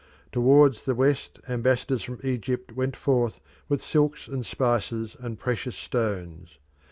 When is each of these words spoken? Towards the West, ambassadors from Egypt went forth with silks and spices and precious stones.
Towards 0.31 0.81
the 0.85 0.95
West, 0.95 1.37
ambassadors 1.47 2.01
from 2.01 2.19
Egypt 2.23 2.71
went 2.75 2.95
forth 2.95 3.39
with 3.69 3.83
silks 3.83 4.27
and 4.27 4.43
spices 4.43 5.15
and 5.19 5.37
precious 5.37 5.75
stones. 5.75 6.57